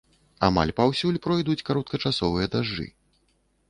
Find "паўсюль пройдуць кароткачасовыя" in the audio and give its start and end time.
0.79-2.53